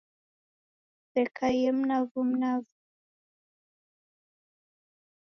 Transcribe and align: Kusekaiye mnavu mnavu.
Kusekaiye 0.97 1.69
mnavu 1.77 2.19
mnavu. 2.29 2.71